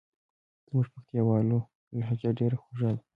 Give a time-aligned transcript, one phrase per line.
[0.67, 1.57] زموږ پکتیکاوالو
[1.99, 3.01] لهجه ډېره خوژه ده.